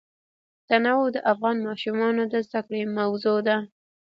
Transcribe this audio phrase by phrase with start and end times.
[0.67, 3.57] تنوع د افغان ماشومانو د زده کړې موضوع ده.